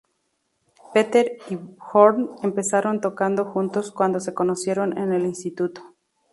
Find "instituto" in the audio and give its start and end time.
5.27-5.93